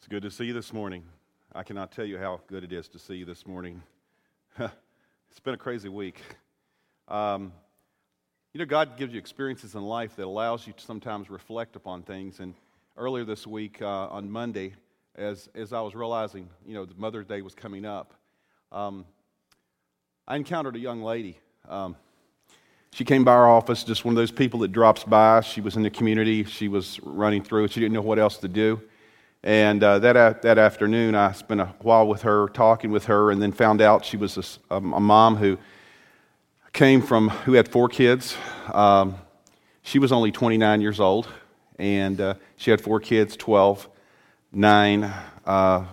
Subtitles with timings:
[0.00, 1.02] It's good to see you this morning.
[1.54, 3.82] I cannot tell you how good it is to see you this morning.
[4.58, 6.22] it's been a crazy week.
[7.06, 7.52] Um,
[8.54, 12.02] you know, God gives you experiences in life that allows you to sometimes reflect upon
[12.02, 12.40] things.
[12.40, 12.54] And
[12.96, 14.72] earlier this week, uh, on Monday,
[15.16, 18.14] as, as I was realizing, you know, the Mother's Day was coming up,
[18.72, 19.04] um,
[20.26, 21.38] I encountered a young lady.
[21.68, 21.94] Um,
[22.94, 25.42] she came by our office, just one of those people that drops by.
[25.42, 26.44] She was in the community.
[26.44, 27.68] She was running through.
[27.68, 28.80] She didn't know what else to do.
[29.42, 33.40] And uh, that, that afternoon, I spent a while with her, talking with her, and
[33.40, 35.56] then found out she was a, a mom who
[36.74, 38.36] came from, who had four kids.
[38.72, 39.14] Um,
[39.82, 41.26] she was only 29 years old,
[41.78, 43.88] and uh, she had four kids 12,
[44.52, 45.04] 9,
[45.46, 45.84] uh,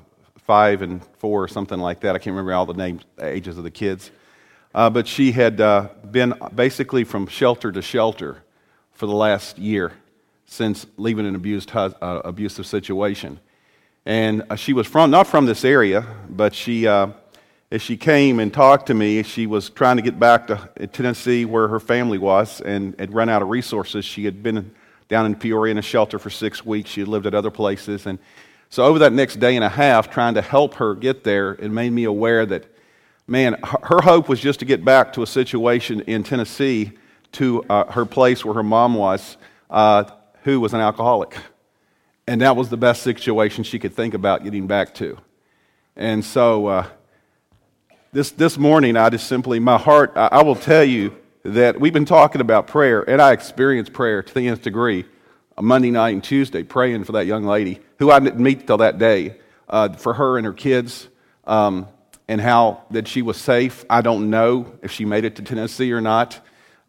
[0.45, 2.15] 5, and 4, or something like that.
[2.15, 4.11] I can't remember all the names, ages of the kids.
[4.75, 8.43] Uh, but she had uh, been basically from shelter to shelter
[8.91, 9.93] for the last year
[10.47, 13.39] since leaving an abused, uh, abusive situation.
[14.05, 17.09] And uh, she was from, not from this area, but she, uh,
[17.71, 21.45] as she came and talked to me, she was trying to get back to Tennessee
[21.45, 24.05] where her family was and had run out of resources.
[24.05, 24.73] She had been
[25.09, 26.89] down in Peoria in a shelter for six weeks.
[26.89, 28.05] She had lived at other places.
[28.05, 28.17] And
[28.69, 31.71] so, over that next day and a half, trying to help her get there, it
[31.71, 32.65] made me aware that
[33.27, 36.93] man, her hope was just to get back to a situation in Tennessee
[37.33, 39.37] to uh, her place where her mom was,
[39.69, 40.05] uh,
[40.47, 41.35] who was an alcoholic.
[42.25, 45.17] And that was the best situation she could think about getting back to.
[45.97, 46.87] And so uh,
[48.13, 51.91] this, this morning, I just simply, my heart, I, I will tell you that we've
[51.91, 55.03] been talking about prayer, and I experienced prayer to the nth degree
[55.57, 58.77] on Monday night and Tuesday, praying for that young lady who I didn't meet till
[58.77, 59.35] that day,
[59.67, 61.09] uh, for her and her kids.
[61.43, 61.89] Um,
[62.29, 63.83] and how that she was safe.
[63.89, 66.39] I don't know if she made it to Tennessee or not.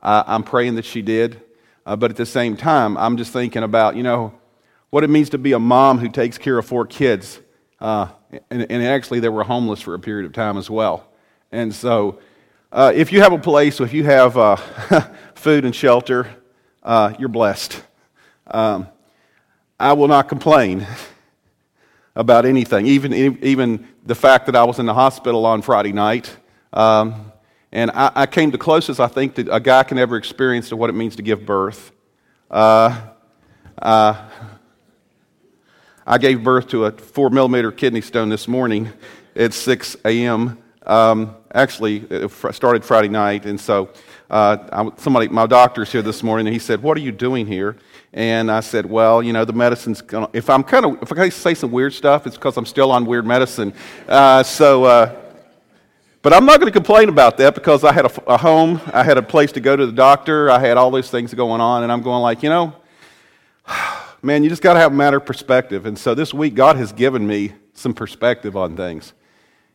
[0.00, 1.42] Uh, I'm praying that she did.
[1.89, 4.34] Uh, but at the same time, I'm just thinking about, you know,
[4.91, 7.41] what it means to be a mom who takes care of four kids.
[7.81, 8.08] Uh,
[8.50, 11.09] and, and, actually, they were homeless for a period of time as well.
[11.50, 12.19] And so,
[12.70, 14.56] uh, if you have a place, if you have uh,
[15.34, 16.28] food and shelter,
[16.82, 17.82] uh, you're blessed.
[18.48, 18.87] Um,
[19.81, 20.87] I will not complain
[22.15, 26.37] about anything, even, even the fact that I was in the hospital on Friday night.
[26.71, 27.32] Um,
[27.72, 30.76] and I, I, came the closest, I think, that a guy can ever experience to
[30.76, 31.92] what it means to give birth.
[32.50, 33.00] Uh,
[33.80, 34.28] uh,
[36.06, 38.90] I gave birth to a four millimeter kidney stone this morning
[39.36, 40.58] at 6 a.m.
[40.86, 43.90] Um, actually, it started Friday night, and so
[44.30, 47.46] uh, I, somebody, my doctor's here this morning, and he said, "What are you doing
[47.46, 47.76] here?"
[48.14, 51.28] And I said, well, you know, the medicine's gonna, if I'm kind of, if I
[51.28, 53.74] say some weird stuff, it's because I'm still on weird medicine.
[54.08, 55.28] Uh, so, uh,
[56.28, 59.03] but I'm not going to complain about that because I had a, a, home, I
[59.03, 61.84] had a place to go to the doctor, I had all these things going on,
[61.84, 62.75] and I'm going like, you know,
[64.22, 65.87] man, you just got to have a matter of perspective.
[65.87, 69.15] And so this week, God has given me some perspective on things.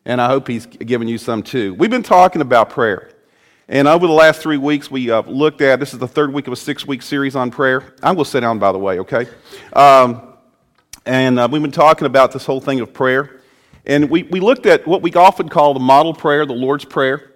[0.06, 1.74] And I hope He's given you some too.
[1.74, 3.10] We've been talking about prayer.
[3.68, 6.46] And over the last three weeks, we uh, looked at this is the third week
[6.46, 7.96] of a six week series on prayer.
[8.04, 9.26] I will sit down, by the way, okay?
[9.76, 10.36] Um,
[11.04, 13.40] and uh, we've been talking about this whole thing of prayer.
[13.86, 17.32] And we, we looked at what we often call the model prayer, the Lord's Prayer.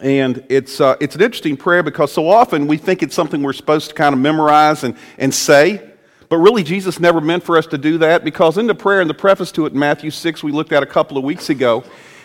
[0.00, 3.52] And it's, uh, it's an interesting prayer because so often we think it's something we're
[3.52, 5.90] supposed to kind of memorize and, and say.
[6.28, 9.08] But really, Jesus never meant for us to do that because in the prayer, in
[9.08, 11.84] the preface to it in Matthew 6, we looked at a couple of weeks ago,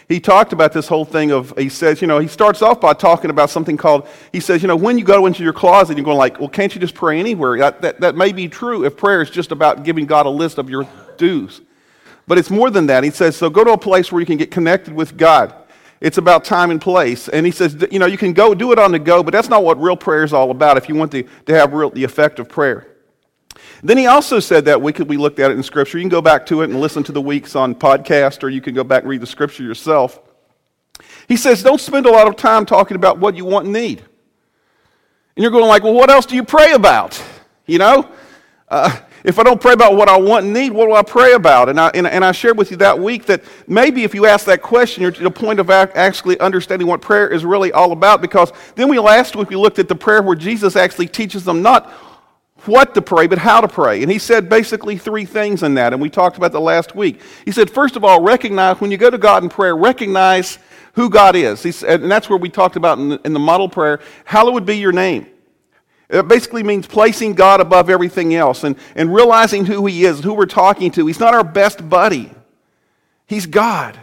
[0.10, 2.94] he talked about this whole thing of, he says, you know, he starts off by
[2.94, 6.04] talking about something called, he says, you know, when you go into your closet, you're
[6.04, 7.58] going like, well, can't you just pray anywhere?
[7.58, 10.58] That, that, that may be true if prayer is just about giving God a list
[10.58, 10.86] of your
[11.18, 11.62] dues.
[12.28, 13.04] But it's more than that.
[13.04, 15.54] He says, so go to a place where you can get connected with God.
[16.00, 17.28] It's about time and place.
[17.28, 19.50] And he says, you know, you can go do it on the go, but that's
[19.50, 22.04] not what real prayer is all about if you want to, to have real, the
[22.04, 22.88] effect of prayer.
[23.84, 25.98] Then he also said that week we looked at it in Scripture.
[25.98, 28.62] You can go back to it and listen to the weeks on podcast, or you
[28.62, 30.20] can go back and read the Scripture yourself.
[31.28, 34.00] He says, don't spend a lot of time talking about what you want and need.
[35.36, 37.22] And you're going like, well, what else do you pray about?
[37.66, 38.10] You know?
[38.68, 41.34] Uh, if I don't pray about what I want and need, what do I pray
[41.34, 41.70] about?
[41.70, 44.46] And I, and, and I shared with you that week that maybe if you ask
[44.46, 48.22] that question, you're to the point of actually understanding what prayer is really all about.
[48.22, 51.62] Because then we last week we looked at the prayer where Jesus actually teaches them
[51.62, 51.92] not
[52.66, 54.02] what to pray, but how to pray.
[54.02, 57.22] And he said basically three things in that, and we talked about the last week.
[57.46, 60.60] He said, first of all, recognize, when you go to God in prayer, recognize
[60.94, 61.62] who God is.
[61.62, 64.78] Said, and that's where we talked about in the, in the model prayer, hallowed be
[64.78, 65.28] your name.
[66.12, 70.34] It basically means placing God above everything else and, and realizing who He is, who
[70.34, 71.08] we're talking to.
[71.08, 72.32] He's not our best buddy,
[73.26, 73.98] He's God.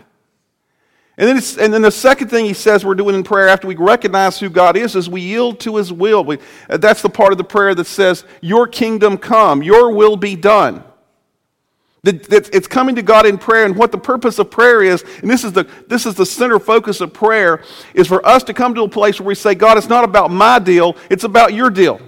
[1.19, 3.75] And then, and then the second thing he says we're doing in prayer after we
[3.75, 6.22] recognize who God is is we yield to his will.
[6.22, 6.38] We,
[6.70, 10.37] uh, that's the part of the prayer that says, Your kingdom come, your will be
[10.37, 10.84] done.
[12.05, 15.43] It's coming to God in prayer, and what the purpose of prayer is, and this
[15.43, 17.62] is, the, this is the center focus of prayer,
[17.93, 20.31] is for us to come to a place where we say, God, it's not about
[20.31, 22.00] my deal, it's about your deal.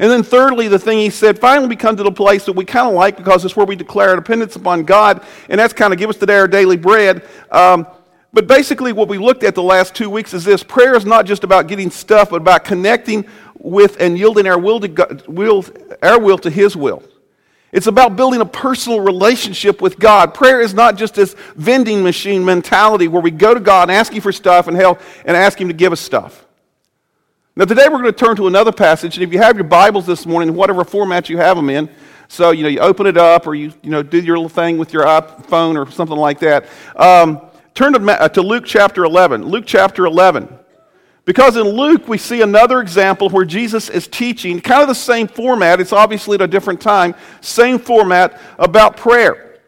[0.00, 2.64] And then, thirdly, the thing he said, finally, we come to the place that we
[2.64, 5.92] kind of like because it's where we declare our dependence upon God, and that's kind
[5.92, 7.26] of give us today our daily bread.
[7.50, 7.86] Um,
[8.32, 11.26] but basically, what we looked at the last two weeks is this prayer is not
[11.26, 13.26] just about getting stuff, but about connecting
[13.58, 15.64] with and yielding our will to, God, will,
[16.02, 17.02] our will to His will.
[17.70, 20.32] It's about building a personal relationship with God.
[20.32, 24.12] Prayer is not just this vending machine mentality where we go to God and ask
[24.12, 26.46] Him for stuff and help and ask Him to give us stuff.
[27.56, 30.06] Now, today we're going to turn to another passage, and if you have your Bibles
[30.06, 31.90] this morning, whatever format you have them in,
[32.28, 34.78] so you know you open it up or you you know do your little thing
[34.78, 36.66] with your iPhone or something like that.
[36.94, 37.40] Um,
[37.74, 39.44] turn to, uh, to Luke chapter 11.
[39.44, 40.58] Luke chapter 11.
[41.28, 45.28] Because in Luke, we see another example where Jesus is teaching, kind of the same
[45.28, 49.60] format, it's obviously at a different time, same format about prayer.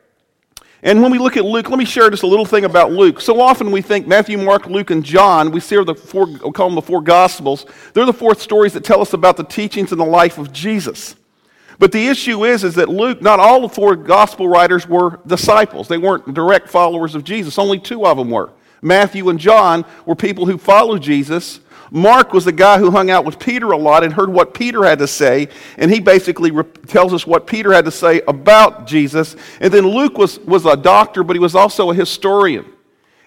[0.83, 3.21] And when we look at Luke, let me share just a little thing about Luke.
[3.21, 6.69] So often we think Matthew, Mark, Luke, and John, we see the four, we call
[6.71, 7.67] them the four Gospels.
[7.93, 11.15] They're the four stories that tell us about the teachings and the life of Jesus.
[11.79, 15.89] But the issue is, is that Luke, not all the four Gospel writers were disciples.
[15.89, 17.59] They weren't direct followers of Jesus.
[17.59, 18.51] Only two of them were.
[18.83, 21.61] Matthew and John were people who followed Jesus.
[21.91, 24.85] Mark was the guy who hung out with Peter a lot and heard what Peter
[24.85, 26.53] had to say, and he basically
[26.87, 29.35] tells us what Peter had to say about Jesus.
[29.61, 32.65] And then Luke was, was a doctor, but he was also a historian.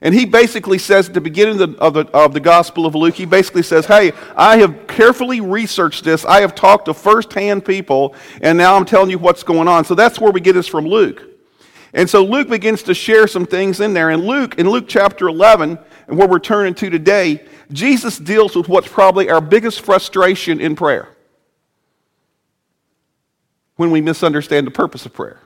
[0.02, 2.94] And he basically says at the beginning of the, of the, of the Gospel of
[2.94, 6.26] Luke, he basically says, Hey, I have carefully researched this.
[6.26, 9.86] I have talked to firsthand people, and now I'm telling you what's going on.
[9.86, 11.33] So that's where we get this from Luke.
[11.94, 14.10] And so Luke begins to share some things in there.
[14.10, 18.68] And Luke, in Luke chapter 11, and where we're turning to today, Jesus deals with
[18.68, 21.08] what's probably our biggest frustration in prayer
[23.76, 25.40] when we misunderstand the purpose of prayer.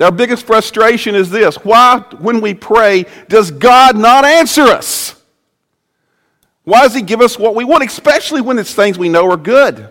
[0.00, 5.14] Our biggest frustration is this why, when we pray, does God not answer us?
[6.64, 9.36] Why does He give us what we want, especially when it's things we know are
[9.36, 9.88] good?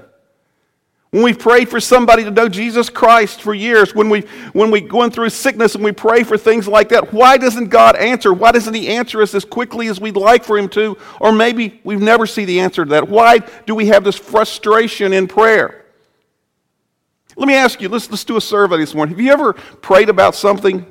[1.12, 4.22] When we've prayed for somebody to know Jesus Christ for years, when, we,
[4.54, 7.96] when we're going through sickness and we pray for things like that, why doesn't God
[7.96, 8.32] answer?
[8.32, 10.98] Why doesn't He answer us as quickly as we'd like for Him to?
[11.20, 13.10] Or maybe we've never see the answer to that.
[13.10, 15.84] Why do we have this frustration in prayer?
[17.36, 19.16] Let me ask you, let's, let's do a survey this morning.
[19.16, 20.86] Have you ever prayed about something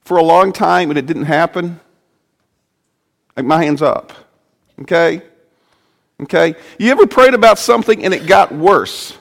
[0.00, 1.78] for a long time and it didn't happen?
[3.36, 4.12] Like my hand's up.
[4.80, 5.22] Okay?
[6.22, 6.56] Okay?
[6.76, 9.16] You ever prayed about something and it got worse?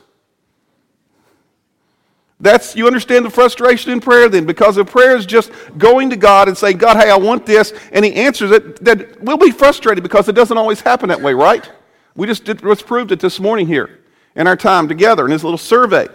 [2.39, 6.15] That's you understand the frustration in prayer then, because if prayer is just going to
[6.15, 9.51] God and saying, God, hey, I want this, and He answers it, then we'll be
[9.51, 11.69] frustrated because it doesn't always happen that way, right?
[12.15, 13.99] We just did, let's proved it this morning here
[14.35, 16.07] in our time together in this little survey.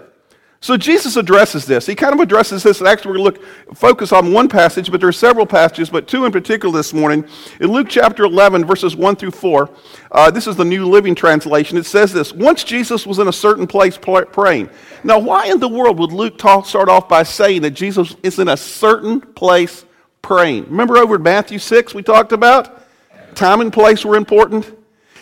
[0.63, 1.87] So Jesus addresses this.
[1.87, 2.79] He kind of addresses this.
[2.79, 5.91] And Actually, we're going to look, focus on one passage, but there are several passages,
[5.91, 7.27] but two in particular this morning.
[7.61, 9.71] In Luke chapter 11, verses 1 through 4,
[10.13, 11.77] uh, this is the New Living Translation.
[11.77, 14.71] It says this Once Jesus was in a certain place praying.
[15.03, 18.39] Now, why in the world would Luke talk, start off by saying that Jesus is
[18.39, 19.85] in a certain place
[20.23, 20.67] praying?
[20.67, 22.87] Remember over in Matthew 6 we talked about?
[23.35, 24.79] Time and place were important.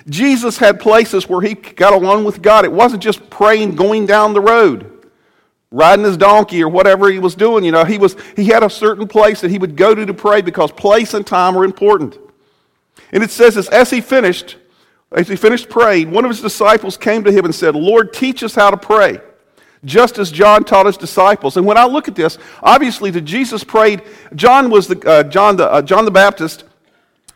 [0.07, 2.67] Jesus had places where he got along with God.
[2.67, 4.99] It wasn't just praying going down the road
[5.71, 7.65] riding his donkey or whatever he was doing.
[7.65, 10.15] You know, he, was, he had a certain place that he would go to to
[10.15, 12.19] pray because place and time are important.
[13.13, 14.57] And it says this as he finished,
[15.13, 18.43] as he finished praying, one of his disciples came to him and said, Lord, teach
[18.43, 19.21] us how to pray,
[19.85, 21.57] just as John taught his disciples.
[21.57, 24.03] And when I look at this, obviously, that Jesus prayed,
[24.35, 26.65] John was the, uh, John, the, uh, John the Baptist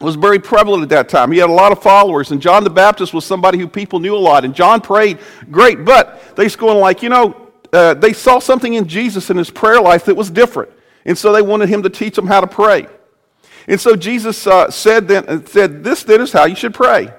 [0.00, 1.32] was very prevalent at that time.
[1.32, 4.14] He had a lot of followers, and John the Baptist was somebody who people knew
[4.14, 4.44] a lot.
[4.44, 5.18] And John prayed
[5.50, 7.43] great, but they're going like, you know,
[7.74, 10.70] uh, they saw something in Jesus in his prayer life that was different.
[11.04, 12.86] And so they wanted him to teach them how to pray.
[13.66, 17.12] And so Jesus uh, said, then, uh, said, This then is how you should pray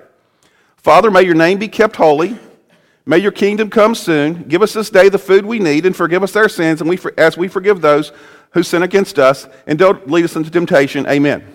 [0.77, 2.37] Father, may your name be kept holy.
[3.07, 4.43] May your kingdom come soon.
[4.43, 6.99] Give us this day the food we need and forgive us our sins and we,
[7.17, 8.11] as we forgive those
[8.51, 9.47] who sin against us.
[9.67, 11.05] And don't lead us into temptation.
[11.07, 11.54] Amen.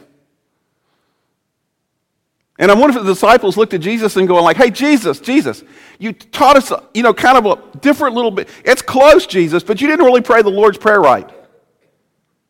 [2.60, 5.64] And I wonder if the disciples looked at Jesus and going like, hey, Jesus, Jesus,
[5.98, 8.50] you taught us, you know, kind of a different little bit.
[8.66, 11.28] It's close, Jesus, but you didn't really pray the Lord's Prayer right.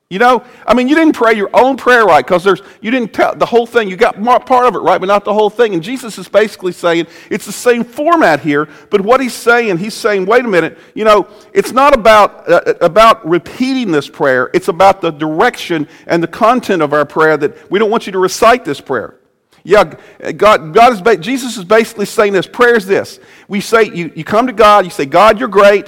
[0.08, 3.12] You know, I mean, you didn't pray your own prayer right because there's you didn't
[3.12, 3.88] tell the whole thing.
[3.88, 5.72] You got part of it right, but not the whole thing.
[5.74, 9.94] And Jesus is basically saying it's the same format here, but what he's saying, he's
[9.94, 14.50] saying, wait a minute, you know, it's not about uh, about repeating this prayer.
[14.52, 17.36] It's about the direction and the content of our prayer.
[17.36, 19.19] That we don't want you to recite this prayer.
[19.62, 19.94] Yeah,
[20.32, 22.46] God, God is, Jesus is basically saying this.
[22.46, 23.20] Prayer is this.
[23.46, 25.86] We say, you, you come to God, you say, God, you're great.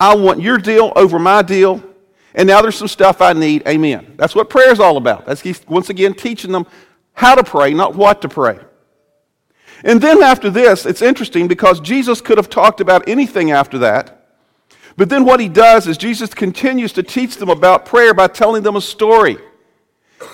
[0.00, 1.82] I want your deal over my deal.
[2.34, 3.66] And now there's some stuff I need.
[3.68, 4.14] Amen.
[4.16, 5.26] That's what prayer is all about.
[5.26, 6.66] That's he's once again teaching them
[7.12, 8.58] how to pray, not what to pray.
[9.84, 14.26] And then after this, it's interesting because Jesus could have talked about anything after that.
[14.96, 18.62] But then what he does is Jesus continues to teach them about prayer by telling
[18.62, 19.38] them a story.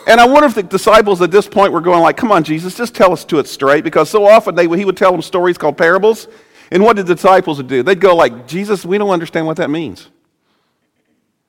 [0.09, 2.75] And I wonder if the disciples at this point were going like, "Come on, Jesus,
[2.75, 5.59] just tell us to it straight," because so often they, he would tell them stories
[5.59, 6.29] called parables.
[6.71, 7.83] And what did the disciples do?
[7.83, 10.09] They'd go like, "Jesus, we don't understand what that means."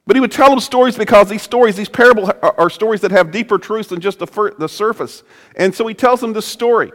[0.05, 3.11] But he would tell them stories because these stories, these parables, are, are stories that
[3.11, 5.23] have deeper truths than just the, fir- the surface.
[5.55, 6.91] And so he tells them this story.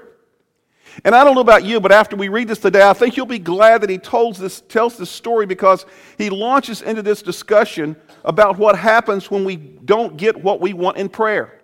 [1.04, 3.26] And I don't know about you, but after we read this today, I think you'll
[3.26, 5.87] be glad that he tells this, tells this story because
[6.18, 10.97] he launches into this discussion about what happens when we don't get what we want
[10.97, 11.61] in prayer.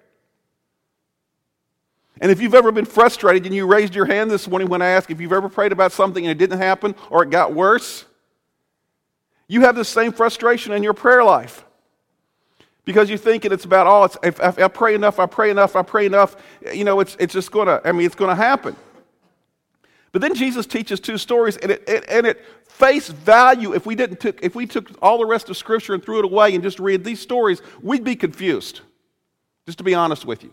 [2.21, 4.89] And if you've ever been frustrated and you raised your hand this morning when I
[4.89, 8.05] asked if you've ever prayed about something and it didn't happen or it got worse,
[9.49, 11.65] you have the same frustration in your prayer life.
[12.85, 15.77] Because you're thinking it's about, oh, it's, if, if I pray enough, I pray enough,
[15.77, 16.37] I pray enough,
[16.73, 18.77] you know, it's, it's just going to, I mean, it's going to happen.
[20.13, 22.45] But then Jesus teaches two stories, and it, it, and it
[22.81, 26.03] face value, if we didn't took, if we took all the rest of Scripture and
[26.03, 28.81] threw it away and just read these stories, we'd be confused.
[29.67, 30.53] Just to be honest with you,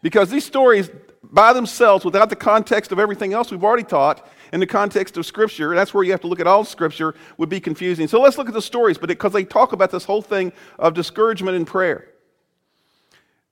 [0.00, 0.88] because these stories,
[1.22, 5.26] by themselves, without the context of everything else we've already taught, in the context of
[5.26, 8.08] Scripture, that's where you have to look at all Scripture, would be confusing.
[8.08, 10.94] So let's look at the stories, but because they talk about this whole thing of
[10.94, 12.08] discouragement and prayer.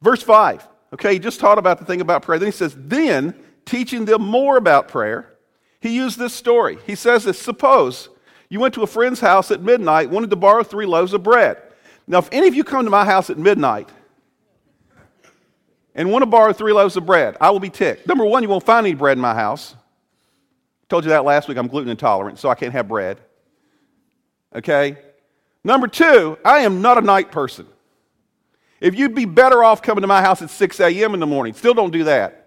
[0.01, 0.67] Verse five.
[0.95, 2.39] Okay, he just taught about the thing about prayer.
[2.39, 3.35] Then he says, "Then."
[3.67, 5.36] teaching them more about prayer,
[5.81, 6.79] he used this story.
[6.87, 8.09] He says this Suppose
[8.49, 11.59] you went to a friend's house at midnight, wanted to borrow three loaves of bread.
[12.07, 13.89] Now, if any of you come to my house at midnight
[15.95, 18.07] and want to borrow three loaves of bread, I will be ticked.
[18.07, 19.75] Number one, you won't find any bread in my house.
[20.89, 21.59] Told you that last week.
[21.59, 23.19] I'm gluten intolerant, so I can't have bread.
[24.55, 24.97] Okay?
[25.65, 27.67] Number two, I am not a night person.
[28.81, 31.15] If you'd be better off coming to my house at 6 a.m.
[31.15, 32.46] in the morning, still don't do that.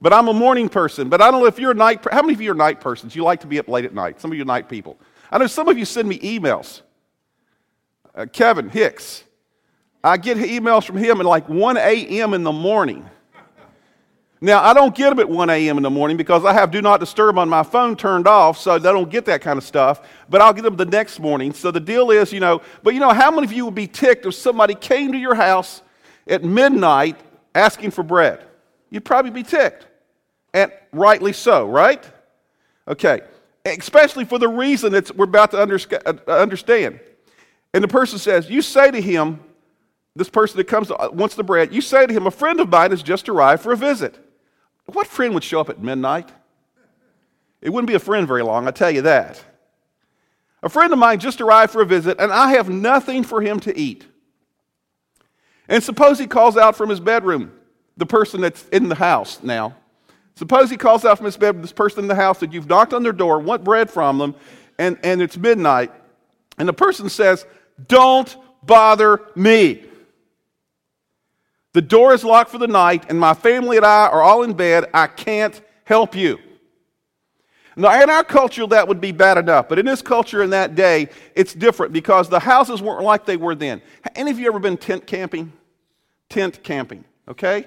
[0.00, 1.08] But I'm a morning person.
[1.08, 2.04] But I don't know if you're a night.
[2.10, 3.16] How many of you are night persons?
[3.16, 4.20] You like to be up late at night.
[4.20, 4.98] Some of you night people.
[5.30, 6.82] I know some of you send me emails.
[8.14, 9.24] Uh, Kevin Hicks.
[10.02, 12.34] I get emails from him at like 1 a.m.
[12.34, 13.08] in the morning.
[14.44, 15.78] Now, I don't get them at 1 a.m.
[15.78, 18.78] in the morning because I have Do Not Disturb on my phone turned off, so
[18.78, 20.06] they don't get that kind of stuff.
[20.28, 21.54] But I'll get them the next morning.
[21.54, 23.86] So the deal is, you know, but you know, how many of you would be
[23.86, 25.80] ticked if somebody came to your house
[26.26, 27.18] at midnight
[27.54, 28.44] asking for bread?
[28.90, 29.86] You'd probably be ticked
[30.52, 32.02] and rightly so, right?
[32.86, 33.22] Okay,
[33.64, 37.00] especially for the reason that we're about to uh, understand.
[37.72, 39.40] And the person says, You say to him,
[40.16, 42.68] this person that comes uh, wants the bread, you say to him, A friend of
[42.68, 44.16] mine has just arrived for a visit.
[44.86, 46.30] What friend would show up at midnight?
[47.60, 49.42] It wouldn't be a friend very long, I tell you that.
[50.62, 53.60] A friend of mine just arrived for a visit, and I have nothing for him
[53.60, 54.06] to eat.
[55.68, 57.52] And suppose he calls out from his bedroom,
[57.96, 59.74] the person that's in the house now,
[60.36, 62.92] Suppose he calls out from his bed this person in the house that you've knocked
[62.92, 64.34] on their door, want bread from them,
[64.78, 65.92] and, and it's midnight,
[66.58, 67.46] and the person says,
[67.86, 69.84] Don't bother me.
[71.72, 74.54] The door is locked for the night, and my family and I are all in
[74.54, 74.86] bed.
[74.92, 76.38] I can't help you.
[77.76, 80.76] Now, in our culture, that would be bad enough, but in this culture in that
[80.76, 83.82] day, it's different because the houses weren't like they were then.
[84.14, 85.52] Any of you ever been tent camping?
[86.28, 87.66] Tent camping, okay?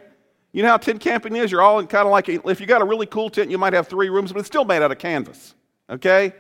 [0.52, 1.52] You know how tent camping is?
[1.52, 3.74] You're all in kind of like, if you got a really cool tent, you might
[3.74, 5.54] have three rooms, but it's still made out of canvas,
[5.90, 6.34] okay?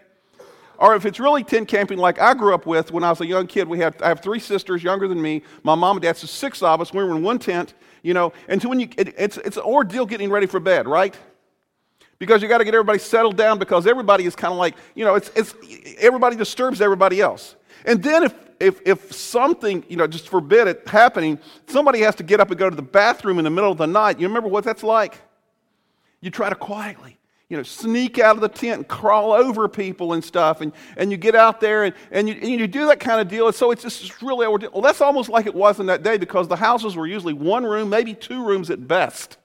[0.80, 3.26] Or if it's really tent camping like I grew up with when I was a
[3.26, 5.42] young kid, we have, I have three sisters younger than me.
[5.64, 6.94] My mom and dad, so six of us.
[6.94, 7.74] We were in one tent,
[8.04, 10.88] you know, and so when you, it, it's, it's an ordeal getting ready for bed,
[10.88, 11.18] right?
[12.20, 15.06] Because you got to get everybody settled down because everybody is kind of like, you
[15.06, 15.54] know, it's, it's,
[16.00, 17.56] everybody disturbs everybody else.
[17.86, 22.24] And then if if, if something, you know, just forbid it happening, somebody has to
[22.24, 24.20] get up and go to the bathroom in the middle of the night.
[24.20, 25.20] You remember what that's like?
[26.22, 27.18] You try to quietly,
[27.50, 30.62] you know, sneak out of the tent and crawl over people and stuff.
[30.62, 33.28] And, and you get out there and, and, you, and you do that kind of
[33.28, 33.48] deal.
[33.48, 36.48] And so it's just really, well, that's almost like it was in that day because
[36.48, 39.38] the houses were usually one room, maybe two rooms at best.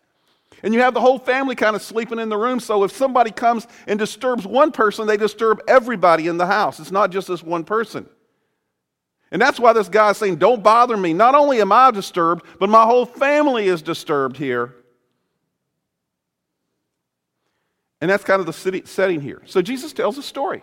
[0.63, 2.61] And you have the whole family kind of sleeping in the room.
[2.61, 6.79] So if somebody comes and disturbs one person, they disturb everybody in the house.
[6.79, 8.07] It's not just this one person.
[9.33, 11.15] And that's why this guy is saying, Don't bother me.
[11.15, 14.75] Not only am I disturbed, but my whole family is disturbed here.
[18.01, 19.43] And that's kind of the city, setting here.
[19.47, 20.63] So Jesus tells a story.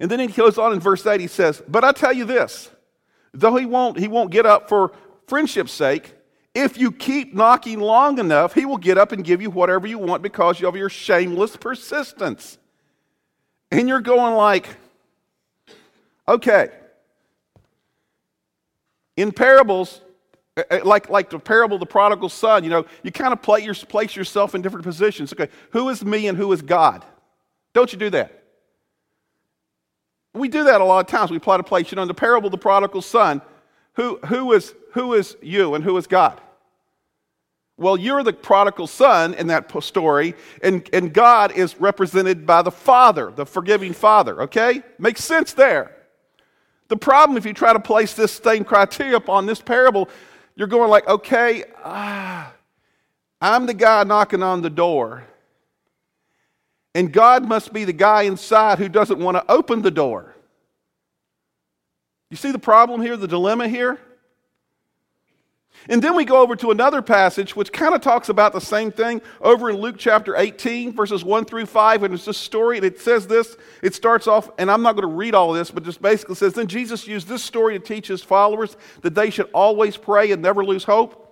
[0.00, 2.68] And then he goes on in verse 8, he says, But I tell you this,
[3.32, 4.92] though he won't, he won't get up for
[5.28, 6.14] friendship's sake,
[6.54, 9.98] if you keep knocking long enough, he will get up and give you whatever you
[9.98, 12.58] want because of your shameless persistence.
[13.70, 14.68] And you're going like,
[16.28, 16.70] okay.
[19.16, 20.00] In parables,
[20.56, 23.42] eh, eh, like, like the parable of the prodigal son, you know, you kind of
[23.42, 25.32] play your, place yourself in different positions.
[25.32, 27.04] Okay, who is me and who is God?
[27.72, 28.44] Don't you do that?
[30.34, 31.30] We do that a lot of times.
[31.30, 33.42] We plot to place, you know, in the parable of the prodigal son,
[33.94, 36.40] who, who, is, who is you and who is God?
[37.76, 42.72] Well, you're the prodigal son in that story, and, and God is represented by the
[42.72, 44.82] Father, the forgiving Father, okay?
[44.98, 45.97] Makes sense there.
[46.88, 50.08] The problem, if you try to place this same criteria upon this parable,
[50.56, 52.52] you're going like, okay, ah,
[53.40, 55.24] I'm the guy knocking on the door.
[56.94, 60.34] And God must be the guy inside who doesn't want to open the door.
[62.30, 63.98] You see the problem here, the dilemma here?
[65.88, 68.90] And then we go over to another passage which kind of talks about the same
[68.90, 72.02] thing over in Luke chapter 18, verses 1 through 5.
[72.02, 73.56] And it's this story, and it says this.
[73.82, 76.54] It starts off, and I'm not going to read all this, but just basically says
[76.54, 80.42] Then Jesus used this story to teach his followers that they should always pray and
[80.42, 81.24] never lose hope.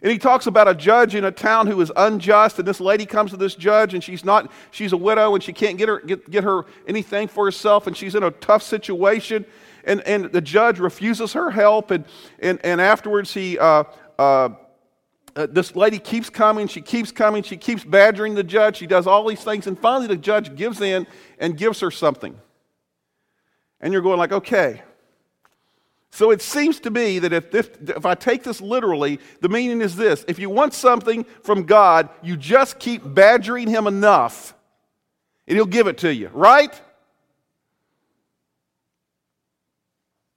[0.00, 3.04] And he talks about a judge in a town who is unjust, and this lady
[3.04, 5.98] comes to this judge, and she's not, she's a widow, and she can't get her
[5.98, 9.44] get, get her anything for herself, and she's in a tough situation.
[9.88, 12.04] And, and the judge refuses her help, and,
[12.38, 13.84] and, and afterwards he uh,
[14.18, 14.50] uh,
[15.34, 19.06] uh, this lady keeps coming, she keeps coming, she keeps badgering the judge, she does
[19.06, 21.06] all these things, and finally the judge gives in
[21.38, 22.38] and gives her something.
[23.80, 24.82] And you're going like, okay,
[26.10, 29.80] so it seems to me that if, this, if I take this literally, the meaning
[29.80, 34.54] is this if you want something from God, you just keep badgering Him enough,
[35.46, 36.78] and He'll give it to you, right?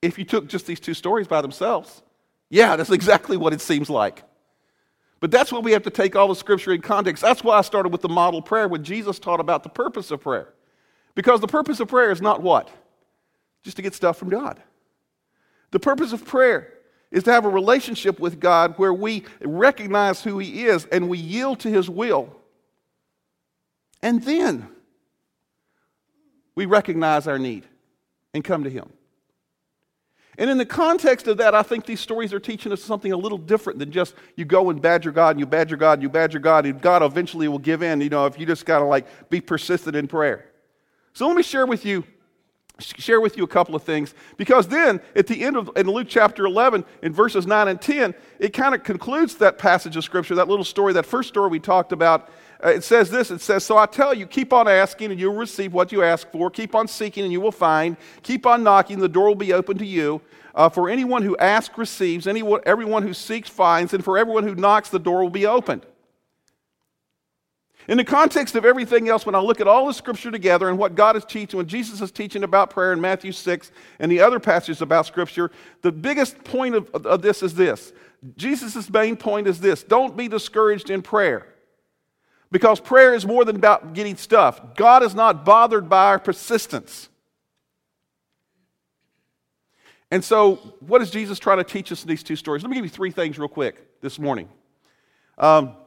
[0.01, 2.01] If you took just these two stories by themselves,
[2.49, 4.23] yeah, that's exactly what it seems like.
[5.19, 7.21] But that's what we have to take all the scripture in context.
[7.21, 10.21] That's why I started with the model prayer when Jesus taught about the purpose of
[10.21, 10.53] prayer.
[11.13, 12.69] Because the purpose of prayer is not what?
[13.63, 14.59] Just to get stuff from God.
[15.69, 16.73] The purpose of prayer
[17.11, 21.19] is to have a relationship with God where we recognize who He is and we
[21.19, 22.35] yield to His will.
[24.01, 24.67] And then
[26.55, 27.67] we recognize our need
[28.33, 28.89] and come to Him.
[30.37, 33.17] And in the context of that, I think these stories are teaching us something a
[33.17, 36.09] little different than just you go and badger God and you badger God and you
[36.09, 38.85] badger God and God eventually will give in, you know, if you just got to
[38.85, 40.45] like be persistent in prayer.
[41.13, 42.05] So let me share with you
[42.79, 46.07] share with you a couple of things because then at the end of in luke
[46.09, 50.33] chapter 11 in verses 9 and 10 it kind of concludes that passage of scripture
[50.33, 52.31] that little story that first story we talked about
[52.63, 55.73] it says this it says so i tell you keep on asking and you'll receive
[55.73, 56.49] what you ask for.
[56.49, 57.97] Keep on seeking and you will find.
[58.23, 60.21] Keep on knocking the door will be open to you.
[60.53, 62.27] Uh, for anyone who asks receives.
[62.27, 63.93] Anyone, everyone who seeks finds.
[63.93, 65.85] And for everyone who knocks the door will be opened.
[67.87, 70.77] In the context of everything else, when I look at all the scripture together and
[70.77, 74.19] what God is teaching, when Jesus is teaching about prayer in Matthew 6 and the
[74.19, 77.91] other passages about scripture, the biggest point of, of this is this.
[78.37, 79.81] Jesus' main point is this.
[79.81, 81.50] Don't be discouraged in prayer.
[82.51, 84.75] Because prayer is more than about getting stuff.
[84.75, 87.09] God is not bothered by our persistence.
[90.11, 92.63] And so, what is Jesus trying to teach us in these two stories?
[92.63, 94.49] Let me give you three things real quick this morning.
[95.37, 95.77] Um,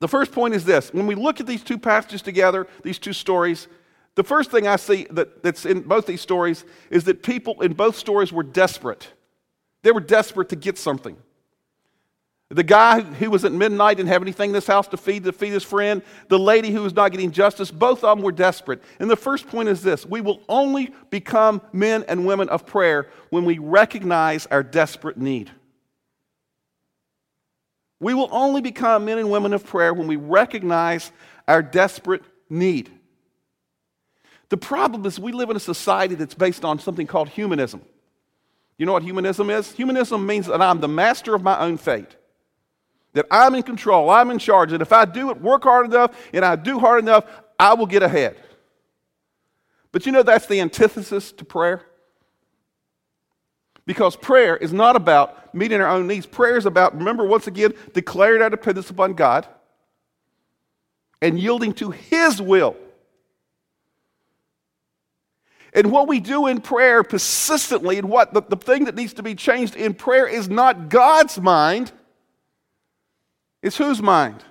[0.00, 3.14] the first point is this when we look at these two passages together, these two
[3.14, 3.66] stories,
[4.14, 7.72] the first thing I see that, that's in both these stories is that people in
[7.72, 9.08] both stories were desperate.
[9.82, 11.16] They were desperate to get something.
[12.50, 15.32] The guy who was at midnight didn't have anything in this house to feed to
[15.32, 18.82] feed his friend, the lady who was not getting justice, both of them were desperate.
[18.98, 23.08] And the first point is this we will only become men and women of prayer
[23.28, 25.50] when we recognize our desperate need.
[28.00, 31.10] We will only become men and women of prayer when we recognize
[31.46, 32.90] our desperate need.
[34.48, 37.82] The problem is, we live in a society that's based on something called humanism.
[38.78, 39.72] You know what humanism is?
[39.72, 42.16] Humanism means that I'm the master of my own fate,
[43.14, 46.16] that I'm in control, I'm in charge, that if I do it, work hard enough,
[46.32, 47.24] and I do hard enough,
[47.58, 48.36] I will get ahead.
[49.92, 51.82] But you know that's the antithesis to prayer?
[53.86, 56.26] Because prayer is not about meeting our own needs.
[56.26, 59.46] Prayer is about, remember, once again, declaring our dependence upon God
[61.22, 62.76] and yielding to His will.
[65.72, 69.22] And what we do in prayer persistently, and what the, the thing that needs to
[69.22, 71.92] be changed in prayer is not God's mind,
[73.62, 74.44] it's whose mind?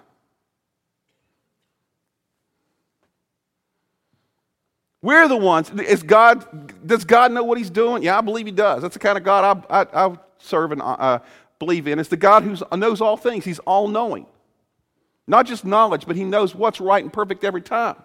[5.01, 5.69] We're the ones.
[5.71, 8.03] Is God, does God know what He's doing?
[8.03, 8.81] Yeah, I believe He does.
[8.81, 11.19] That's the kind of God I, I, I serve and uh,
[11.59, 11.99] believe in.
[11.99, 13.45] It's the God who knows all things.
[13.45, 14.25] He's all knowing.
[15.27, 17.95] Not just knowledge, but He knows what's right and perfect every time.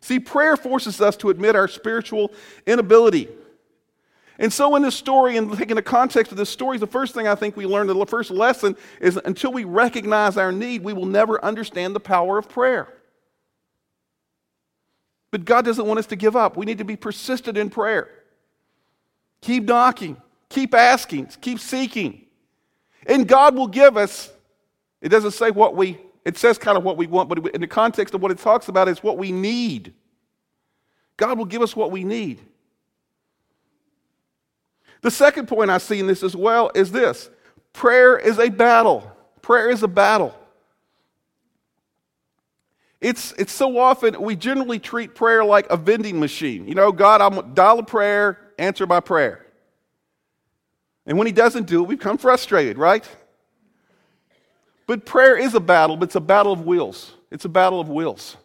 [0.00, 2.32] See, prayer forces us to admit our spiritual
[2.66, 3.28] inability.
[4.38, 7.28] And so, in this story, and taking the context of this story, the first thing
[7.28, 11.06] I think we learn, the first lesson is until we recognize our need, we will
[11.06, 12.92] never understand the power of prayer.
[15.30, 16.56] But God doesn't want us to give up.
[16.56, 18.08] We need to be persistent in prayer.
[19.40, 20.16] Keep knocking,
[20.48, 22.24] keep asking, keep seeking.
[23.06, 24.32] And God will give us,
[25.00, 27.66] it doesn't say what we, it says kind of what we want, but in the
[27.66, 29.92] context of what it talks about, it's what we need.
[31.16, 32.40] God will give us what we need.
[35.00, 37.30] The second point I see in this as well is this
[37.72, 39.10] prayer is a battle.
[39.42, 40.34] Prayer is a battle.
[43.00, 46.66] It's, it's so often, we generally treat prayer like a vending machine.
[46.66, 49.44] You know, God, I'm dial a prayer, answer my prayer.
[51.04, 53.06] And when He doesn't do it, we become frustrated, right?
[54.86, 57.12] But prayer is a battle, but it's a battle of wills.
[57.30, 58.38] It's a battle of wills.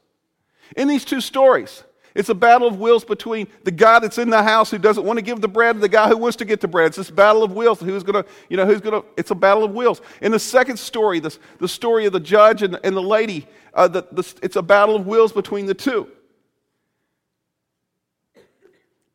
[0.76, 1.84] In these two stories,
[2.16, 5.18] it's a battle of wills between the guy that's in the house who doesn't want
[5.18, 6.88] to give the bread and the guy who wants to get the bread.
[6.88, 7.80] It's this battle of wills.
[7.80, 10.02] Who's going to, you know, who's going to, it's a battle of wills.
[10.22, 13.88] In the second story, this, the story of the judge and, and the lady, uh,
[13.88, 16.10] the, the, it's a battle of wills between the two.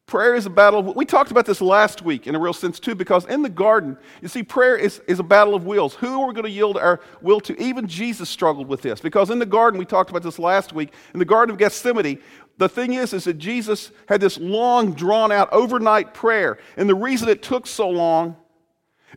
[0.07, 0.81] Prayer is a battle.
[0.81, 3.49] Of, we talked about this last week in a real sense too, because in the
[3.49, 5.95] garden, you see, prayer is, is a battle of wills.
[5.95, 7.61] Who are we going to yield our will to?
[7.61, 10.93] Even Jesus struggled with this, because in the garden, we talked about this last week,
[11.15, 12.21] in the Garden of Gethsemane,
[12.57, 16.59] the thing is, is that Jesus had this long, drawn out overnight prayer.
[16.77, 18.37] And the reason it took so long,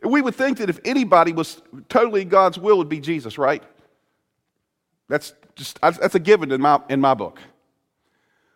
[0.02, 3.62] we would think that if anybody was totally God's will, would be Jesus, right?
[5.08, 7.40] That's just, that's a given in my, in my book.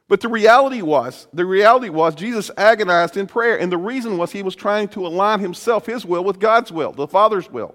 [0.08, 4.30] But the reality was, the reality was Jesus agonized in prayer, and the reason was
[4.30, 7.74] he was trying to align himself, his will, with God's will, the Father's will.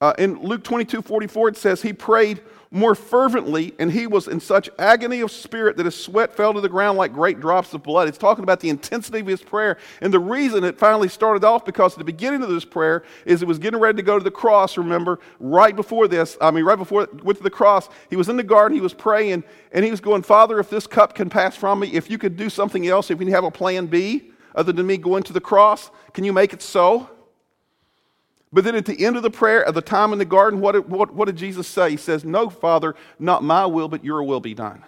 [0.00, 4.38] Uh, in Luke 22 44, it says, He prayed more fervently, and he was in
[4.38, 7.82] such agony of spirit that his sweat fell to the ground like great drops of
[7.82, 8.06] blood.
[8.06, 9.78] It's talking about the intensity of his prayer.
[10.02, 13.42] And the reason it finally started off because at the beginning of this prayer is
[13.42, 16.64] it was getting ready to go to the cross, remember, right before this, I mean,
[16.64, 19.42] right before it went to the cross, he was in the garden, he was praying,
[19.72, 22.36] and he was going, Father, if this cup can pass from me, if you could
[22.36, 25.40] do something else, if you have a plan B other than me going to the
[25.40, 27.08] cross, can you make it so?
[28.52, 30.88] But then at the end of the prayer, at the time in the garden, what,
[30.88, 31.90] what, what did Jesus say?
[31.90, 34.84] He says, No, Father, not my will, but your will be done.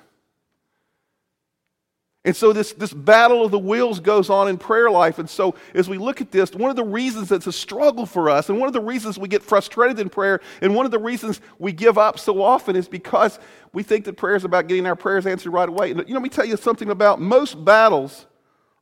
[2.22, 5.18] And so this, this battle of the wills goes on in prayer life.
[5.18, 8.28] And so as we look at this, one of the reasons it's a struggle for
[8.28, 10.98] us, and one of the reasons we get frustrated in prayer, and one of the
[10.98, 13.38] reasons we give up so often is because
[13.72, 15.92] we think that prayer is about getting our prayers answered right away.
[15.92, 18.26] And you know, let me tell you something about most battles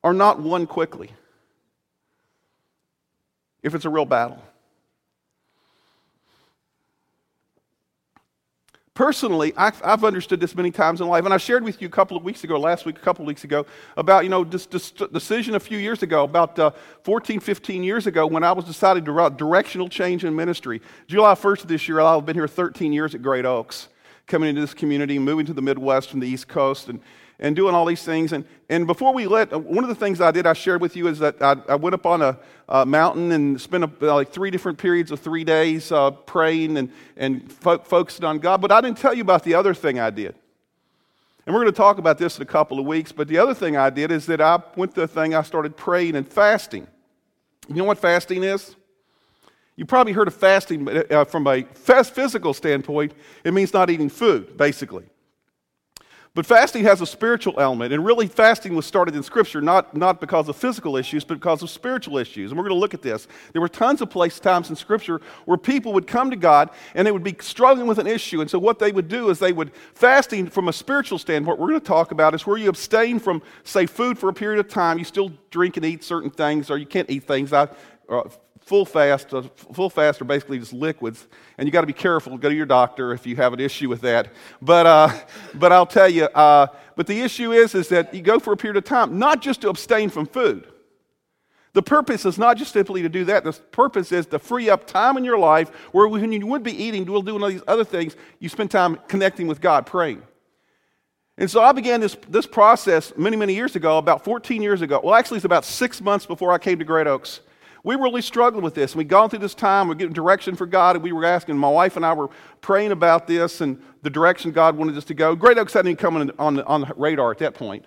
[0.03, 1.11] are not won quickly.
[3.63, 4.43] If it's a real battle.
[8.99, 12.17] Personally, I've understood this many times in life, and I shared with you a couple
[12.17, 13.65] of weeks ago, last week, a couple of weeks ago,
[13.97, 16.73] about, you know, this, this decision a few years ago, about uh,
[17.05, 20.83] 14, 15 years ago, when I was decided to route directional change in ministry.
[21.07, 23.87] July 1st of this year, I've been here 13 years at Great Oaks,
[24.27, 27.01] coming into this community, moving to the Midwest from the East Coast, and
[27.41, 28.33] and doing all these things.
[28.33, 31.07] And, and before we let, one of the things I did, I shared with you,
[31.09, 34.51] is that I, I went up on a, a, mountain and spent a, like three
[34.51, 38.61] different periods of three days uh, praying and, and fo- focusing on God.
[38.61, 40.35] But I didn't tell you about the other thing I did.
[41.47, 43.11] And we're going to talk about this in a couple of weeks.
[43.11, 45.77] But the other thing I did is that I went to the thing, I started
[45.77, 46.87] praying and fasting.
[47.69, 48.77] You know what fasting is?
[49.77, 53.13] You probably heard of fasting uh, from a physical standpoint.
[53.45, 55.05] It means not eating food, basically.
[56.39, 60.21] But fasting has a spiritual element, and really fasting was started in Scripture not, not
[60.21, 62.53] because of physical issues, but because of spiritual issues.
[62.53, 63.27] And we're going to look at this.
[63.53, 67.05] There were tons of place times in Scripture where people would come to God and
[67.05, 68.41] they would be struggling with an issue.
[68.41, 71.71] And so what they would do is they would, fasting from a spiritual standpoint, we're
[71.71, 74.69] going to talk about is where you abstain from, say, food for a period of
[74.69, 74.97] time.
[74.97, 77.53] You still drink and eat certain things, or you can't eat things.
[77.53, 77.67] I,
[78.09, 78.29] uh,
[78.69, 79.41] full fast, uh,
[79.73, 81.27] full fast are basically just liquids,
[81.57, 82.37] and you got to be careful.
[82.37, 84.29] Go to your doctor if you have an issue with that.
[84.61, 85.11] But, uh,
[85.55, 86.25] but I'll tell you.
[86.25, 89.41] Uh, but the issue is, is that you go for a period of time, not
[89.41, 90.69] just to abstain from food.
[91.73, 93.43] The purpose is not just simply to do that.
[93.43, 96.73] The purpose is to free up time in your life where when you would be
[96.73, 100.23] eating, we'll doing all of these other things, you spend time connecting with God, praying.
[101.39, 105.01] And so I began this, this process many, many years ago, about 14 years ago.
[105.03, 107.41] Well, actually, it's about six months before I came to Great Oaks
[107.85, 108.97] we really struggled with this.
[108.97, 111.71] We'd gone through this time, we're getting direction for God, and we were asking, my
[111.71, 112.29] wife and I were
[112.61, 115.35] praying about this and the direction God wanted us to go.
[115.35, 117.85] Great Oaks hadn't even come on, on, on the radar at that point.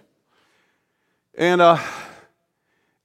[1.35, 1.77] And, uh,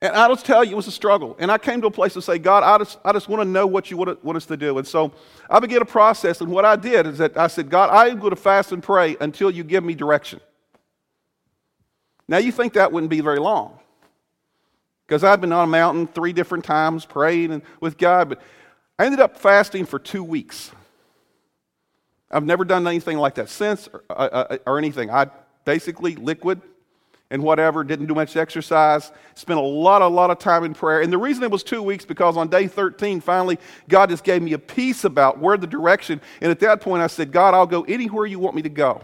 [0.03, 1.37] and I just tell you, it was a struggle.
[1.39, 3.49] And I came to a place to say, God, I just, I just want to
[3.49, 4.79] know what you want, want us to do.
[4.79, 5.13] And so
[5.49, 8.19] I began a process, and what I did is that I said, God, I am
[8.19, 10.41] going to fast and pray until you give me direction.
[12.29, 13.79] Now, you think that wouldn't be very long.
[15.07, 18.43] Because I've been on a mountain three different times, praying and with God, but
[18.99, 20.71] I ended up fasting for two weeks.
[22.31, 25.11] I've never done anything like that since or, uh, uh or anything.
[25.11, 25.31] I
[25.65, 26.61] basically liquid
[27.31, 31.01] and whatever, didn't do much exercise, spent a lot, a lot of time in prayer.
[31.01, 34.43] And the reason it was two weeks because on day 13, finally, God just gave
[34.43, 36.21] me a peace about where the direction.
[36.41, 39.03] And at that point, I said, God, I'll go anywhere you want me to go.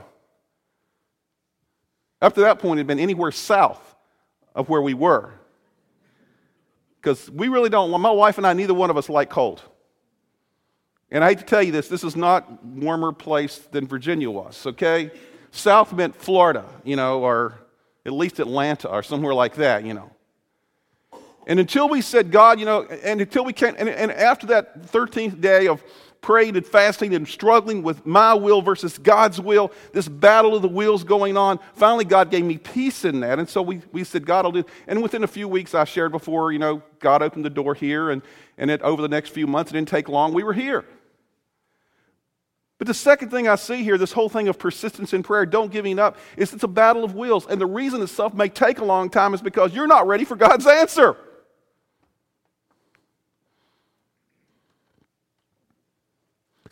[2.20, 3.96] Up to that point, it had been anywhere south
[4.54, 5.32] of where we were.
[7.02, 9.60] Because we really don't, my wife and I, neither one of us like cold.
[11.10, 14.64] And I hate to tell you this, this is not warmer place than Virginia was,
[14.66, 15.10] okay?
[15.50, 17.58] South meant Florida, you know, or
[18.06, 20.10] at least Atlanta or somewhere like that, you know.
[21.46, 24.82] And until we said, God, you know, and until we can't, and, and after that
[24.82, 25.82] 13th day of
[26.22, 30.68] praying and fasting and struggling with my will versus God's will, this battle of the
[30.68, 33.38] wills going on, finally God gave me peace in that.
[33.38, 34.64] And so we, we said, God will do.
[34.86, 38.10] And within a few weeks, I shared before, you know, God opened the door here,
[38.10, 38.22] and,
[38.56, 40.84] and it, over the next few months, it didn't take long, we were here.
[42.78, 45.70] But the second thing I see here, this whole thing of persistence in prayer, don't
[45.70, 47.46] giving up, is it's a battle of wills.
[47.46, 50.24] And the reason that stuff may take a long time is because you're not ready
[50.24, 51.16] for God's answer.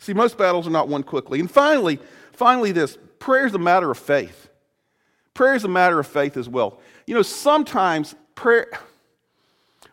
[0.01, 1.39] See, most battles are not won quickly.
[1.39, 1.99] And finally,
[2.33, 4.49] finally, this prayer is a matter of faith.
[5.33, 6.81] Prayer is a matter of faith as well.
[7.07, 8.67] You know, sometimes prayer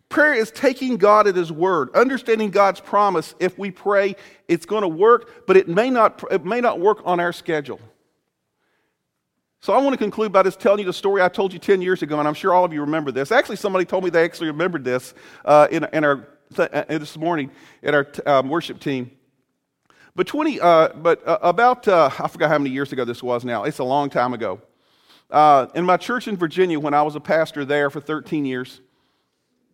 [0.09, 3.35] Prayer is taking God at His word, understanding God's promise.
[3.39, 4.17] If we pray,
[4.49, 7.79] it's going to work, but it may not, it may not work on our schedule.
[9.61, 11.83] So I want to conclude by just telling you the story I told you 10
[11.83, 13.31] years ago, and I'm sure all of you remember this.
[13.31, 15.13] Actually, somebody told me they actually remembered this
[15.45, 17.51] uh, in, in, our, uh, this morning
[17.83, 19.11] at our um, worship team.
[20.15, 23.45] But 20, uh, but uh, about, uh, I forgot how many years ago this was
[23.45, 23.65] now.
[23.65, 24.61] It's a long time ago.
[25.31, 28.81] Uh, in my church in Virginia, when I was a pastor there for 13 years,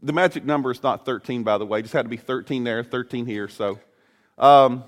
[0.02, 1.78] the magic number is not 13, by the way.
[1.78, 3.48] It just had to be 13 there, 13 here.
[3.48, 3.78] So,
[4.36, 4.84] um,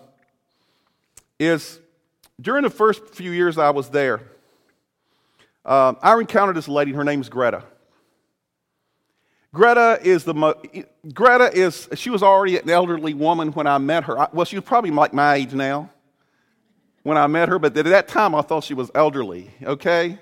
[1.38, 1.80] is
[2.40, 4.20] during the first few years I was there,
[5.64, 6.92] um, I encountered this lady.
[6.92, 7.64] Her name is Greta.
[9.54, 10.60] Greta is the mo-
[11.12, 14.18] Greta is she was already an elderly woman when I met her.
[14.18, 15.90] I, well, she was probably like my age now
[17.02, 19.50] when I met her, but at that time I thought she was elderly.
[19.62, 20.18] Okay,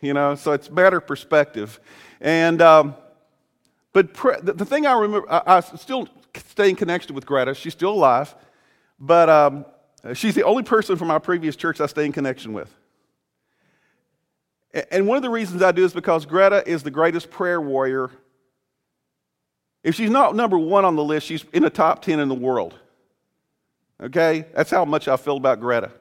[0.00, 1.78] you know, so it's better perspective.
[2.20, 2.94] And um,
[3.92, 7.54] but pre- the, the, thing I remember, I, I still stay in connection with Greta.
[7.54, 8.34] She's still alive,
[8.98, 9.66] but um,
[10.14, 12.74] she's the only person from my previous church I stay in connection with.
[14.90, 18.10] And one of the reasons I do is because Greta is the greatest prayer warrior.
[19.82, 22.34] If she's not number one on the list, she's in the top 10 in the
[22.34, 22.74] world.
[24.02, 24.44] Okay?
[24.54, 25.92] That's how much I feel about Greta.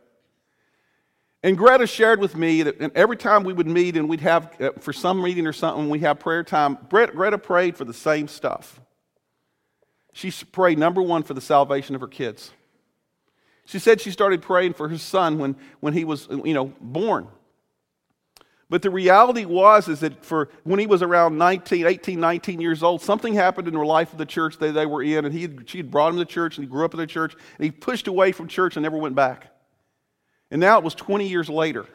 [1.43, 4.59] And Greta shared with me that and every time we would meet and we'd have,
[4.59, 8.27] uh, for some meeting or something, we have prayer time, Greta prayed for the same
[8.27, 8.81] stuff.
[10.13, 12.51] She prayed, number one, for the salvation of her kids.
[13.65, 17.27] She said she started praying for her son when, when he was, you know, born.
[18.69, 22.83] But the reality was is that for when he was around 19, 18, 19 years
[22.83, 25.49] old, something happened in the life of the church that they were in, and he
[25.65, 27.71] she had brought him to church, and he grew up in the church, and he
[27.71, 29.53] pushed away from church and never went back.
[30.51, 31.85] And now it was 20 years later.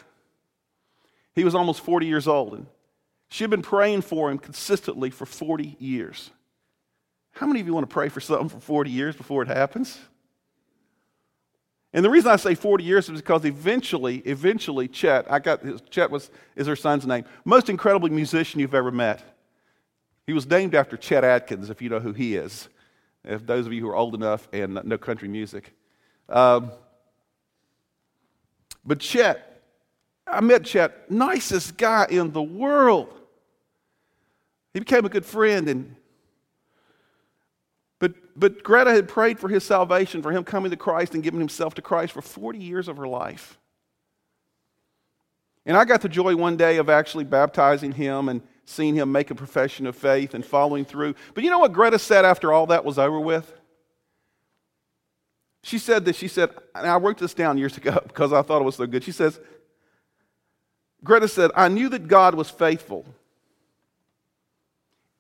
[1.35, 2.67] He was almost 40 years old, and
[3.29, 6.31] she had been praying for him consistently for 40 years.
[7.33, 9.99] How many of you want to pray for something for 40 years before it happens?
[11.95, 15.81] And the reason I say 40 years is because eventually, eventually, Chet, I got his,
[15.91, 19.23] Chet was is her son's name, most incredible musician you've ever met.
[20.27, 22.69] He was named after Chet Atkins, if you know who he is.
[23.25, 25.75] If those of you who are old enough and know country music.
[26.29, 26.73] Um,
[28.85, 29.63] but Chet,
[30.27, 33.13] I met Chet, nicest guy in the world.
[34.73, 35.95] He became a good friend and
[38.37, 41.75] but, Greta had prayed for his salvation, for him coming to Christ and giving himself
[41.75, 43.59] to Christ for 40 years of her life.
[45.65, 49.31] And I got the joy one day of actually baptizing him and seeing him make
[49.31, 51.15] a profession of faith and following through.
[51.35, 53.53] But you know what Greta said after all that was over with?
[55.63, 58.61] She said that, she said, and I wrote this down years ago because I thought
[58.61, 59.05] it was so good.
[59.05, 59.39] She says,
[61.05, 63.05] Greta said, I knew that God was faithful,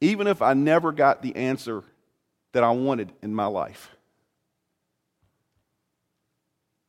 [0.00, 1.82] even if I never got the answer
[2.52, 3.90] that I wanted in my life.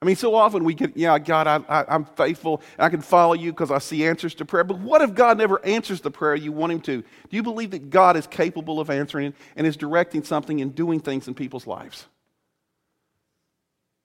[0.04, 2.62] I mean, so often we get, yeah, God, I, am faithful.
[2.78, 4.65] I can follow you because I see answers to prayer.
[4.65, 7.02] But what if God never answers the prayer you want Him to?
[7.02, 10.99] Do you believe that God is capable of answering and is directing something and doing
[10.99, 12.06] things in people's lives?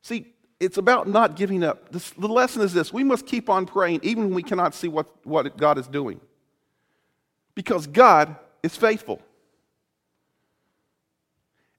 [0.03, 1.91] See, it's about not giving up.
[1.91, 4.87] This, the lesson is this we must keep on praying even when we cannot see
[4.87, 6.21] what, what God is doing.
[7.57, 9.21] Because God is faithful.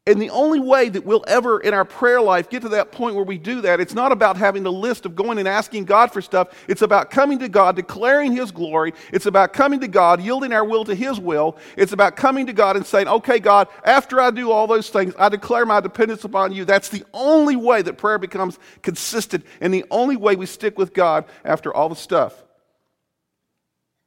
[0.10, 3.14] And the only way that we'll ever in our prayer life get to that point
[3.14, 6.12] where we do that, it's not about having the list of going and asking God
[6.12, 6.48] for stuff.
[6.68, 8.96] It's about coming to God, declaring His glory.
[9.14, 11.58] It's about coming to God, yielding our will to His will.
[11.78, 15.14] It's about coming to God and saying, okay, God, after I do all those things,
[15.20, 16.66] I declare my dependence upon you.
[16.66, 20.92] That's the only way that prayer becomes consistent and the only way we stick with
[20.92, 22.34] God after all the stuff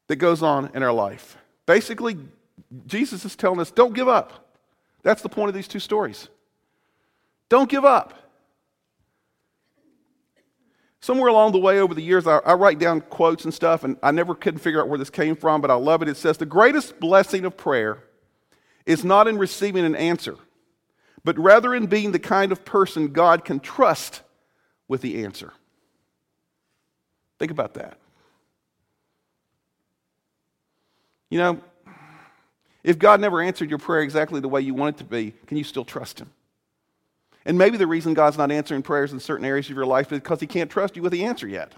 [0.09, 1.37] that goes on in our life.
[1.65, 2.19] Basically,
[2.88, 4.41] Jesus is telling us, don't give up.
[5.03, 6.29] That's the point of these two stories.
[7.49, 8.15] Don't give up.
[11.01, 13.97] Somewhere along the way over the years, I, I, write down quotes and stuff, and
[14.05, 16.09] I never could figure out where this came from, but I love it.
[16.09, 18.05] It says, The greatest blessing of prayer
[18.87, 20.37] is not in receiving an answer,
[21.25, 24.23] but rather in being the kind of person God can trust
[24.87, 25.53] with the answer.
[27.41, 27.99] Think about that.
[31.31, 31.61] You know,
[32.85, 35.57] if God never answered your prayer exactly the way you want it to be, can
[35.57, 36.31] you still trust Him?
[37.45, 40.21] And maybe the reason God's not answering prayers in certain areas of your life is
[40.21, 41.73] because He can't trust you with the answer yet.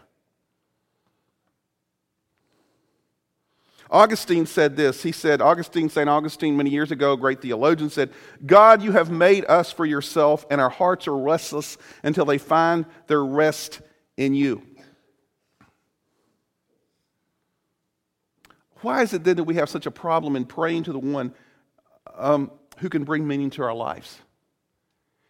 [3.91, 5.03] Augustine said this.
[5.03, 6.09] He said, Augustine, St.
[6.09, 8.11] Augustine, many years ago, great theologian, said,
[8.45, 12.87] God, you have made us for yourself, and our hearts are restless until they find
[13.07, 13.81] their rest
[14.17, 14.63] in you.
[18.85, 21.33] Why is it then that we have such a problem in praying to the one
[22.15, 24.19] um, who can bring meaning to our lives?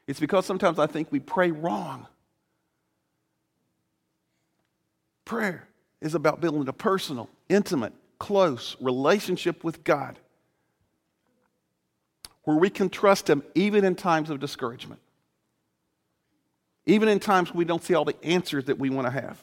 [0.09, 2.09] It's because sometimes I think we pray wrong.
[5.25, 5.69] Prayer
[6.01, 10.19] is about building a personal, intimate, close relationship with God
[12.43, 15.01] where we can trust Him even in times of discouragement,
[16.87, 19.41] even in times when we don't see all the answers that we want to have.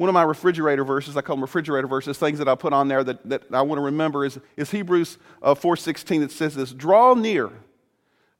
[0.00, 2.88] One of my refrigerator verses, I call them refrigerator verses, things that I put on
[2.88, 6.72] there that, that I want to remember is, is Hebrews uh, 4.16 that says this,
[6.72, 7.50] Draw near,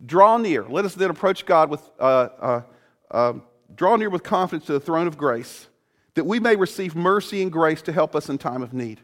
[0.07, 0.65] draw near.
[0.67, 2.63] Let us then approach God with, uh, uh,
[3.11, 3.43] um,
[3.75, 5.69] draw near with confidence to the throne of grace,
[6.15, 9.03] that we may receive mercy and grace to help us in time of need.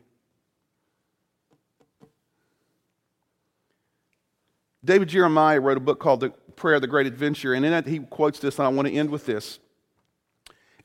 [4.82, 7.86] David Jeremiah wrote a book called The Prayer of the Great Adventure, and in it
[7.86, 9.58] he quotes this, and I want to end with this.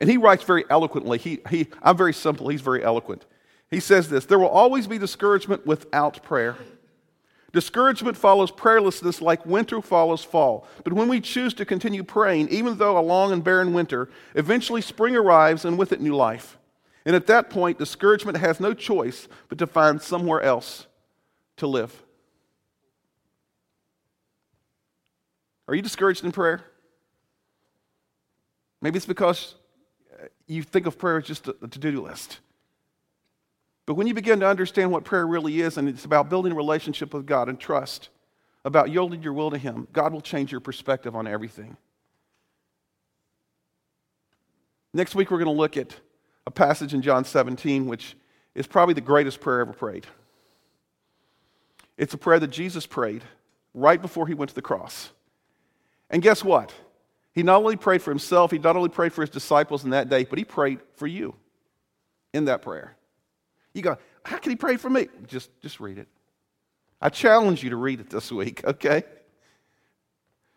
[0.02, 1.20] And he writes very eloquently.
[1.20, 3.26] He, he, I'm very simple, he's very eloquent.
[3.70, 6.58] He says this There will always be discouragement without prayer.
[7.54, 10.66] Discouragement follows prayerlessness like winter follows fall.
[10.84, 14.82] But when we choose to continue praying, even though a long and barren winter, eventually
[14.82, 16.58] spring arrives and with it new life.
[17.06, 20.88] And at that point, discouragement has no choice but to find somewhere else
[21.58, 22.04] to live.
[25.68, 26.64] Are you discouraged in prayer?
[28.82, 29.56] Maybe it's because
[30.52, 32.40] you think of prayer as just a to do list.
[33.86, 36.56] But when you begin to understand what prayer really is, and it's about building a
[36.56, 38.10] relationship with God and trust,
[38.64, 41.78] about yielding your will to Him, God will change your perspective on everything.
[44.94, 45.96] Next week, we're going to look at
[46.46, 48.16] a passage in John 17, which
[48.54, 50.06] is probably the greatest prayer ever prayed.
[51.98, 53.24] It's a prayer that Jesus prayed
[53.74, 55.12] right before he went to the cross.
[56.10, 56.74] And guess what?
[57.34, 60.10] He not only prayed for himself, he not only prayed for his disciples in that
[60.10, 61.36] day, but he prayed for you
[62.34, 62.96] in that prayer.
[63.74, 65.08] You go, how can he pray for me?
[65.28, 66.08] Just, just read it.
[67.02, 69.04] I challenge you to read it this week, okay?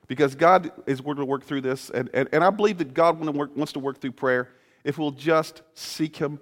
[0.06, 3.18] Because God is going to work through this, and, and, and I believe that God
[3.20, 4.50] wants to work through prayer
[4.82, 6.40] if we'll just seek Him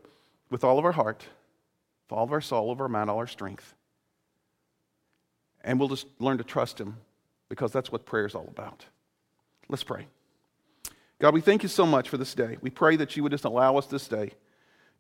[0.51, 1.25] with all of our heart,
[2.09, 3.75] with all of our soul, all of our mind, all our strength.
[5.63, 6.97] And we'll just learn to trust Him
[7.49, 8.85] because that's what prayer is all about.
[9.69, 10.09] Let's pray.
[11.23, 12.59] God, we thank you so much for this day.
[12.63, 14.33] We pray that you would just allow us this day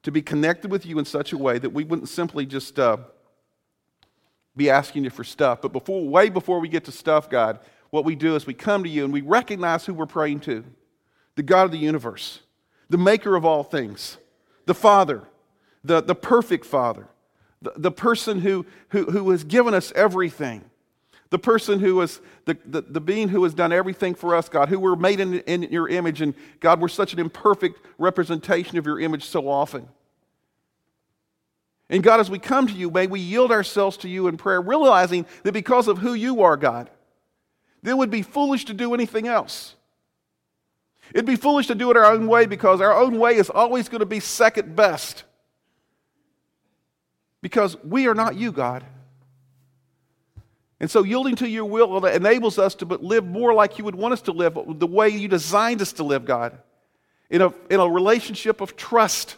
[0.05, 2.99] to be connected with you in such a way that we wouldn't simply just uh,
[4.57, 5.61] be asking you for stuff.
[5.61, 7.59] But before, way before we get to stuff, God,
[7.91, 10.63] what we do is we come to you and we recognize who we're praying to
[11.35, 12.39] the God of the universe,
[12.89, 14.17] the maker of all things,
[14.67, 15.25] the Father,
[15.83, 17.09] the, the perfect Father,
[17.63, 20.71] the, the person who, who, who has given us everything
[21.33, 24.69] the person who was the, the, the, being who has done everything for us, God,
[24.69, 26.21] who we're made in, in your image.
[26.21, 29.89] And God, we're such an imperfect representation of your image so often.
[31.89, 34.61] And God, as we come to you, may we yield ourselves to you in prayer,
[34.61, 36.91] realizing that because of who you are, God,
[37.83, 39.75] it would be foolish to do anything else.
[41.15, 43.89] It'd be foolish to do it our own way because our own way is always
[43.89, 45.25] going to be second best.
[47.41, 48.85] Because we are not you, God.
[50.83, 54.15] And so, yielding to your will enables us to live more like you would want
[54.15, 56.59] us to live, the way you designed us to live, God,
[57.31, 59.37] in a, in a relationship of trust.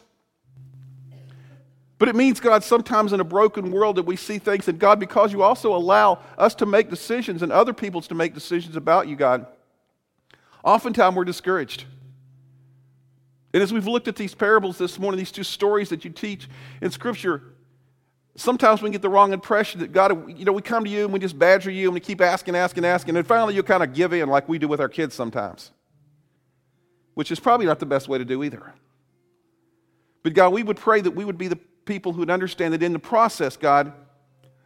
[1.98, 4.98] But it means, God, sometimes in a broken world that we see things, and God,
[4.98, 9.06] because you also allow us to make decisions and other people's to make decisions about
[9.06, 9.46] you, God,
[10.64, 11.84] oftentimes we're discouraged.
[13.52, 16.48] And as we've looked at these parables this morning, these two stories that you teach
[16.80, 17.53] in Scripture,
[18.36, 21.12] sometimes we get the wrong impression that God, you know, we come to you and
[21.12, 23.94] we just badger you and we keep asking, asking, asking, and finally you kind of
[23.94, 25.70] give in like we do with our kids sometimes,
[27.14, 28.74] which is probably not the best way to do either.
[30.22, 32.82] But God, we would pray that we would be the people who would understand that
[32.82, 33.92] in the process, God,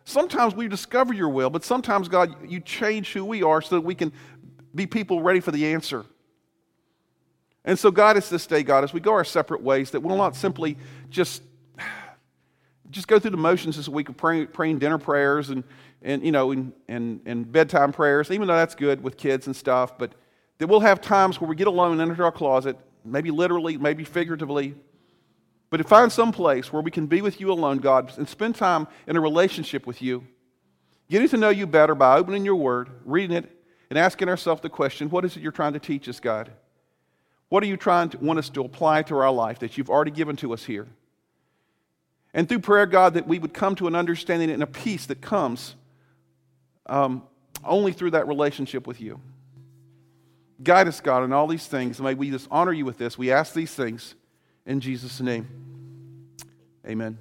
[0.05, 3.83] sometimes we discover your will, but sometimes, God, you change who we are so that
[3.83, 4.13] we can
[4.75, 6.05] be people ready for the answer.
[7.65, 10.17] And so, God, it's this day, God, as we go our separate ways, that we'll
[10.17, 10.79] not simply
[11.11, 11.43] just,
[12.91, 15.65] just go through the motions this week of praying, praying dinner prayers and,
[16.03, 19.55] and you know, and, and, and bedtime prayers, even though that's good with kids and
[19.55, 20.15] stuff, but
[20.59, 24.75] that we'll have times where we get alone into our closet, maybe literally, maybe figuratively,
[25.71, 28.55] but to find some place where we can be with you alone, God, and spend
[28.55, 30.27] time in a relationship with you,
[31.11, 33.51] getting to know you better by opening your word, reading it,
[33.91, 36.51] and asking ourselves the question what is it you're trying to teach us, God?
[37.51, 40.11] What are you trying to want us to apply to our life that you've already
[40.11, 40.87] given to us here?
[42.39, 45.21] And through prayer, God, that we would come to an understanding and a peace that
[45.21, 45.75] comes
[46.87, 47.25] um,
[47.65, 49.21] only through that relationship with you.
[50.63, 52.01] Guide us, God, in all these things.
[52.01, 53.19] May we just honor you with this.
[53.19, 54.15] We ask these things
[54.67, 55.49] in Jesus' name.
[56.87, 57.19] Amen.